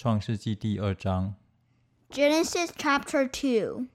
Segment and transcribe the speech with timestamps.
[0.00, 1.34] 创世纪第二章，
[2.10, 3.86] Genesis chapter 2.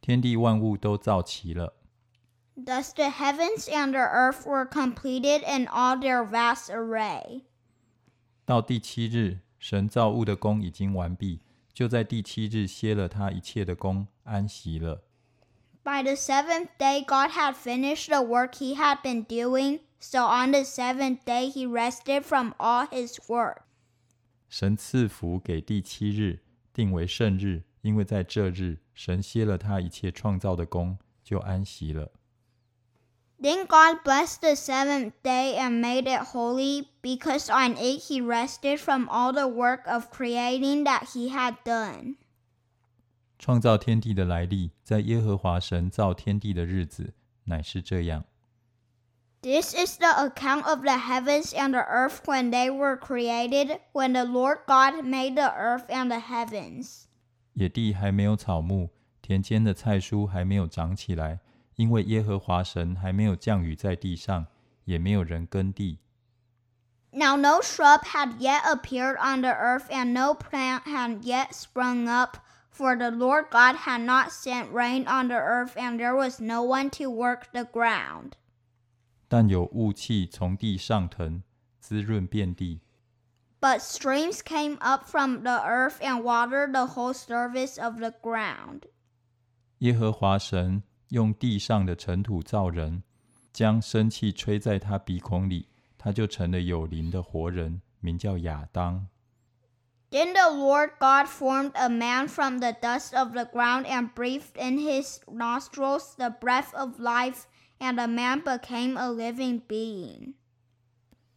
[0.00, 1.74] 天地万物都造齐了。
[2.56, 7.42] Thus the heavens and the earth were completed in all their vast array.
[8.44, 11.40] 到第七日，神造物的功已经完毕，
[11.74, 15.02] 就在第七日歇了他一切的功，安息了。
[15.82, 20.52] By the seventh day, God had finished the work he had been doing, so on
[20.52, 23.62] the seventh day he rested from all his work.
[24.50, 26.40] 神赐福给第七日，
[26.72, 32.12] 定为圣日，因为在这日，神歇了他一切创造的功，就安息了。
[33.38, 38.78] Then God blessed the seventh day and made it holy, because on it he rested
[38.78, 42.16] from all the work of creating that he had done.
[43.38, 47.12] 创造天地的来历，在耶和华神造天地的日子，
[47.44, 48.24] 乃是这样。
[49.42, 54.12] This is the account of the heavens and the earth when they were created, when
[54.12, 57.06] the Lord God made the earth and the heavens.
[57.54, 58.90] 野地还没有草木，
[59.22, 61.38] 田间的菜蔬还没有长起来，
[61.76, 64.46] 因为耶和华神还没有降雨在地上，
[64.84, 66.00] 也没有人耕地。
[67.12, 72.08] Now no shrub had yet appeared on the earth, and no plant had yet sprung
[72.08, 72.38] up,
[72.70, 76.62] for the Lord God had not sent rain on the earth, and there was no
[76.62, 78.36] one to work the ground.
[79.30, 81.42] 但有雾气从地上腾，
[81.80, 82.80] 滋润遍地。
[83.60, 88.82] But streams came up from the earth and watered the whole surface of the ground.
[89.78, 93.02] 耶和华神用地上的尘土造人，
[93.52, 95.68] 将生气吹在他鼻孔里，
[95.98, 99.08] 他就成了有灵的活人，名叫亚当。
[100.10, 104.56] Then the Lord God formed a man from the dust of the ground and breathed
[104.56, 107.46] in his nostrils the breath of life,
[107.80, 110.34] and the man became a living being.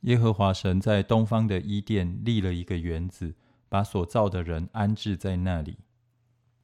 [0.00, 3.34] 耶和华神在东方的伊甸立了一个园子，
[3.68, 5.78] 把所造的人安置在那里。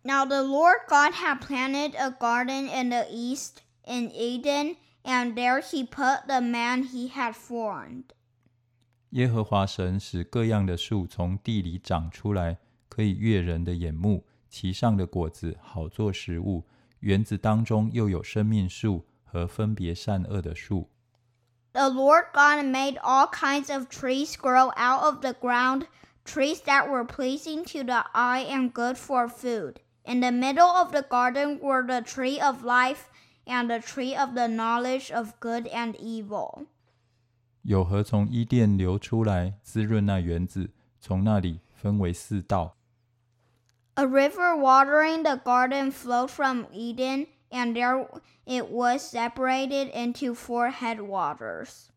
[0.02, 5.60] Now the Lord God had planted a garden in the east in Eden, and there
[5.60, 8.04] he put the man he had formed.
[9.10, 16.66] 耶和华神使各样的树从地里长出来，可以悦人的眼目，其上的果子好做食物。
[17.00, 20.88] 园子当中又有生命树 和分别善恶的树。
[21.72, 25.86] The Lord God made all kinds of trees grow out of the ground,
[26.24, 29.76] trees that were pleasing to the eye and good for food.
[30.04, 33.10] In the middle of the garden were the tree of life
[33.46, 36.66] and the tree of the knowledge of good and evil.
[37.62, 42.76] 有河从伊甸流出来，滋润那园子，从那里分为四道。
[43.94, 48.06] A river watering the garden flowed from Eden, and there
[48.44, 51.88] it was separated into four headwaters.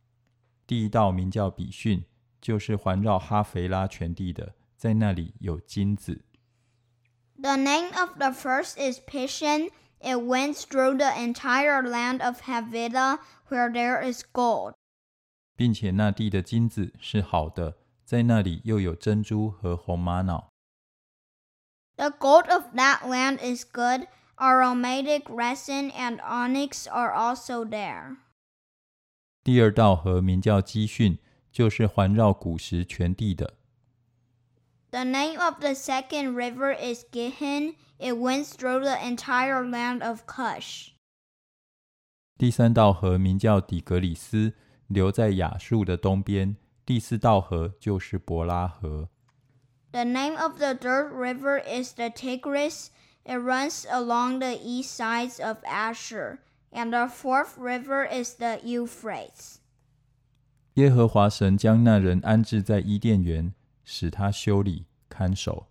[0.66, 2.06] 第一道名叫比逊，
[2.40, 6.24] 就是环绕哈腓拉全地的，在那里有金子。
[7.38, 9.70] The name of the first is Pishon.
[10.00, 13.20] It winds through the entire land of Havilah,
[13.50, 14.74] where there is gold.
[15.56, 20.50] 并且那地的金子是好的，在那里又有珍珠和红玛瑙。
[21.98, 24.08] The gold of that land is good.
[24.38, 28.18] Aromatic resin and onyx are also there.
[29.44, 31.20] 第二道河名叫基训，
[31.52, 33.56] 就是环绕古时全地的。
[34.90, 37.76] The name of the second river is Gihon.
[37.98, 40.90] It winds through the entire land of Cush.
[42.38, 44.56] 第三道河名叫底格里斯，
[44.88, 46.58] 流在亚述的东边。
[46.84, 49.10] 第四道河就是伯拉河。
[49.92, 52.88] The name of the third river is the Tigris.
[53.29, 56.39] It runs along the east sides of Ashur,
[56.71, 59.57] and the fourth river is the Euphrates.
[60.75, 65.67] 耶和华神将那人安置在伊甸园，使他修理看守。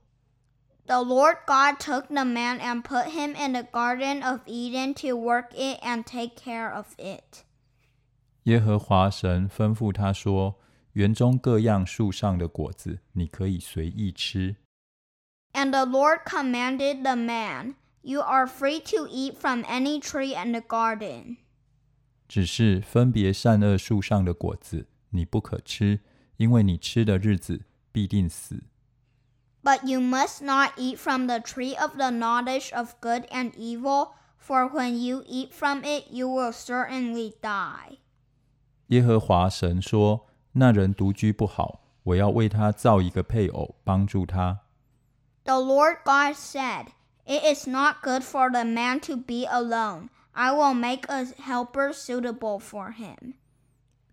[0.86, 5.16] The Lord God took the man and put him in the Garden of Eden to
[5.16, 7.46] work it and take care of it.
[8.44, 10.56] 耶和华神吩咐他说
[10.94, 14.58] ：“园中各样树上的果子，你可以随意吃。”
[15.55, 20.53] And the Lord commanded the man, You are free to eat from any tree in
[20.53, 21.37] the garden.
[22.27, 26.01] 只是分别善恶树上的果子，你不可吃，
[26.39, 28.63] 因为你吃的日子必定死。
[29.63, 34.13] But you must not eat from the tree of the knowledge of good and evil,
[34.39, 37.99] for when you eat from it, you will certainly die.
[38.87, 44.61] 耶和华神说：“那人独居不好，我要为他造一个配偶，帮助他。”
[45.45, 46.89] The Lord God said,
[47.27, 50.11] It is not good for the man to be alone.
[50.35, 53.35] I will make a helper suitable for him.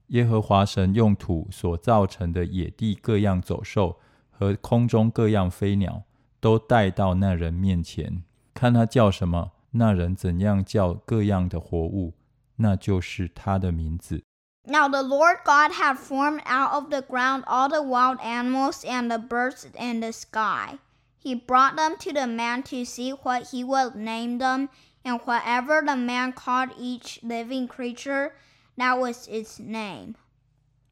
[0.07, 3.99] 耶和华神用土所造成的野地各样走兽
[4.31, 6.03] 和空中各样飞鸟，
[6.39, 8.23] 都带到那人面前，
[8.53, 12.13] 看他叫什么，那人怎样叫各样的活物，
[12.57, 14.23] 那就是他的名字。
[14.63, 19.09] Now the Lord God had formed out of the ground all the wild animals and
[19.09, 20.77] the birds in the sky.
[21.21, 24.69] He brought them to the man to see what he would name them,
[25.03, 28.33] and whatever the man called each living creature,
[28.77, 30.15] that was its name.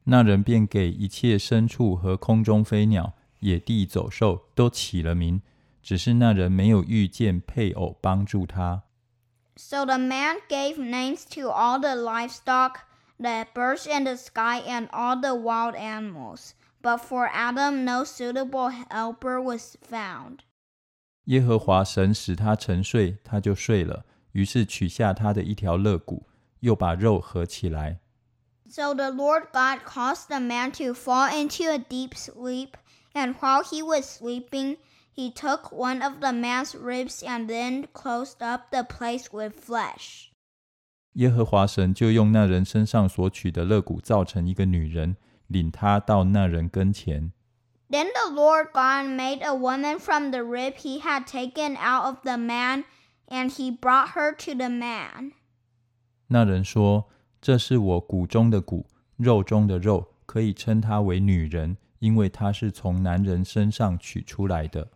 [0.04, 5.42] 那人便给一切牲畜和空中飞鸟、野地走兽都起了名，
[5.82, 8.82] 只是那人没有遇见配偶帮助他。
[9.56, 12.80] So the man gave names to all the livestock,
[13.18, 16.50] the birds in the sky, and all the wild animals.
[16.82, 20.40] But for Adam, no suitable helper was found.
[21.24, 24.04] 耶和华神使他沉睡，他就睡了。
[24.32, 26.26] 于是取下他的一条肋骨，
[26.60, 28.00] 又把肉合起来。
[28.68, 32.70] So the Lord God caused the man to fall into a deep sleep,
[33.14, 34.76] and while he was sleeping,
[35.14, 40.30] he took one of the man's ribs and then closed up the place with flesh.
[41.14, 45.16] 耶和华神就用那人身上所取的肋骨造成一个女人，
[45.50, 47.32] 领他到那人跟前。
[47.88, 52.16] Then the Lord God made a woman from the rib he had taken out of
[52.22, 52.84] the man,
[53.28, 55.32] and he brought her to the man.
[56.28, 58.86] 那人说：“这是我骨中的骨，
[59.16, 64.88] 肉中的肉，可以称她为女人，因为她是从男人身上取出来的。”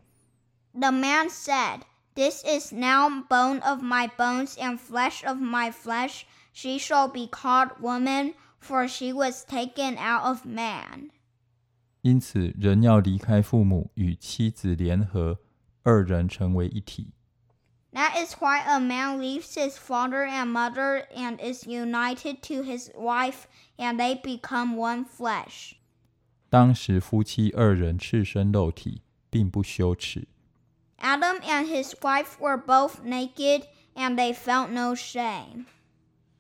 [0.75, 1.83] The man said,
[2.15, 6.25] This is now bone of my bones and flesh of my flesh.
[6.53, 8.35] She shall be called woman,
[8.65, 11.11] for she was taken out of man.
[12.03, 15.39] 因此，人要离开父母，与妻子联合，
[15.83, 17.13] 二人成为一体。
[17.93, 22.91] That is why a man leaves his father and mother and is united to his
[22.95, 23.47] wife,
[23.77, 25.75] and they become one flesh.
[26.49, 30.29] 当时夫妻二人赤身露体，并不羞耻。
[30.99, 35.67] Adam and his wife were both naked, and they felt no shame.